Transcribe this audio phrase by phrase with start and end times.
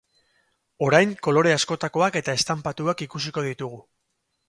[0.87, 3.83] Orain, kolore askotakoak eta estanpatuak ikusiko ditugu.